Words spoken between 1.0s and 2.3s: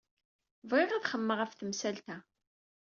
xemmemeɣ ɣef temsalt-a.